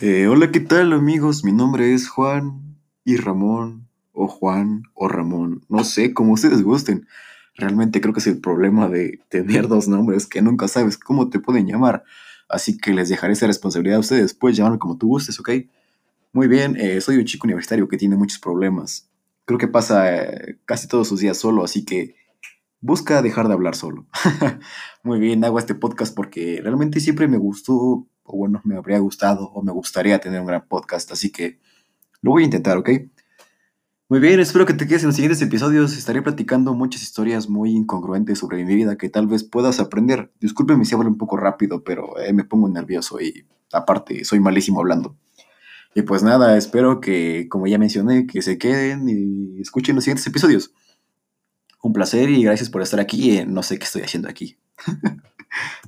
Eh, 0.00 0.28
hola, 0.28 0.52
¿qué 0.52 0.60
tal 0.60 0.92
amigos? 0.92 1.42
Mi 1.42 1.50
nombre 1.50 1.92
es 1.92 2.08
Juan 2.08 2.78
y 3.04 3.16
Ramón, 3.16 3.88
o 4.12 4.28
Juan 4.28 4.84
o 4.94 5.08
Ramón, 5.08 5.64
no 5.68 5.82
sé, 5.82 6.14
como 6.14 6.34
ustedes 6.34 6.62
gusten. 6.62 7.08
Realmente 7.56 8.00
creo 8.00 8.14
que 8.14 8.20
es 8.20 8.28
el 8.28 8.40
problema 8.40 8.88
de 8.88 9.18
tener 9.28 9.66
dos 9.66 9.88
nombres 9.88 10.28
que 10.28 10.40
nunca 10.40 10.68
sabes 10.68 10.98
cómo 10.98 11.30
te 11.30 11.40
pueden 11.40 11.66
llamar. 11.66 12.04
Así 12.48 12.78
que 12.78 12.92
les 12.92 13.08
dejaré 13.08 13.32
esa 13.32 13.48
responsabilidad 13.48 13.96
a 13.96 14.00
ustedes. 14.00 14.34
Puedes 14.34 14.56
llamarme 14.56 14.78
como 14.78 14.98
tú 14.98 15.08
gustes, 15.08 15.40
¿ok? 15.40 15.50
Muy 16.32 16.46
bien, 16.46 16.76
eh, 16.76 17.00
soy 17.00 17.16
un 17.16 17.24
chico 17.24 17.48
universitario 17.48 17.88
que 17.88 17.96
tiene 17.96 18.14
muchos 18.14 18.38
problemas. 18.38 19.10
Creo 19.46 19.58
que 19.58 19.66
pasa 19.66 20.14
eh, 20.14 20.60
casi 20.64 20.86
todos 20.86 21.08
sus 21.08 21.18
días 21.18 21.38
solo, 21.38 21.64
así 21.64 21.84
que 21.84 22.14
busca 22.80 23.20
dejar 23.20 23.48
de 23.48 23.54
hablar 23.54 23.74
solo. 23.74 24.06
Muy 25.02 25.18
bien, 25.18 25.44
hago 25.44 25.58
este 25.58 25.74
podcast 25.74 26.14
porque 26.14 26.60
realmente 26.62 27.00
siempre 27.00 27.26
me 27.26 27.38
gustó, 27.38 28.06
o 28.28 28.36
bueno, 28.36 28.60
me 28.64 28.76
habría 28.76 28.98
gustado, 28.98 29.50
o 29.50 29.62
me 29.62 29.72
gustaría 29.72 30.18
tener 30.20 30.40
un 30.40 30.46
gran 30.46 30.66
podcast, 30.68 31.10
así 31.12 31.30
que 31.32 31.58
lo 32.20 32.32
voy 32.32 32.42
a 32.42 32.46
intentar, 32.46 32.76
¿ok? 32.76 32.90
Muy 34.10 34.20
bien, 34.20 34.40
espero 34.40 34.64
que 34.64 34.72
te 34.72 34.86
quedes 34.86 35.02
en 35.02 35.08
los 35.08 35.16
siguientes 35.16 35.42
episodios. 35.42 35.94
Estaré 35.94 36.22
platicando 36.22 36.72
muchas 36.72 37.02
historias 37.02 37.50
muy 37.50 37.72
incongruentes 37.72 38.38
sobre 38.38 38.64
mi 38.64 38.74
vida 38.74 38.96
que 38.96 39.10
tal 39.10 39.26
vez 39.26 39.44
puedas 39.44 39.80
aprender. 39.80 40.32
Discúlpeme 40.40 40.86
si 40.86 40.94
hablo 40.94 41.08
un 41.08 41.18
poco 41.18 41.36
rápido, 41.36 41.84
pero 41.84 42.18
eh, 42.18 42.32
me 42.32 42.44
pongo 42.44 42.70
nervioso 42.70 43.20
y 43.20 43.44
aparte 43.70 44.24
soy 44.24 44.40
malísimo 44.40 44.80
hablando. 44.80 45.14
Y 45.94 46.02
pues 46.02 46.22
nada, 46.22 46.56
espero 46.56 47.00
que, 47.00 47.48
como 47.50 47.66
ya 47.66 47.76
mencioné, 47.76 48.26
que 48.26 48.40
se 48.40 48.56
queden 48.56 49.08
y 49.10 49.60
escuchen 49.60 49.94
los 49.94 50.04
siguientes 50.04 50.26
episodios. 50.26 50.72
Un 51.82 51.92
placer 51.92 52.30
y 52.30 52.42
gracias 52.42 52.70
por 52.70 52.80
estar 52.80 53.00
aquí. 53.00 53.44
No 53.46 53.62
sé 53.62 53.78
qué 53.78 53.84
estoy 53.84 54.02
haciendo 54.02 54.30
aquí. 54.30 54.56